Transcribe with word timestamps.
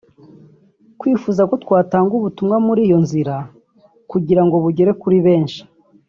twifuza 0.97 1.41
ko 1.49 1.55
twatanga 1.63 2.11
ubutumwa 2.19 2.55
muri 2.67 2.81
iyo 2.87 2.97
nzira 3.03 3.35
kugira 4.11 4.41
ngo 4.45 4.55
bugere 4.63 4.91
kuri 5.01 5.17
benshi” 5.27 5.61